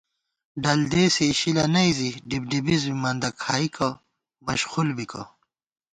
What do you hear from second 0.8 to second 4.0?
دېسے اِشِلہ نئ زِی ڈِبڈِبِز بی مندہ کھائیکَہ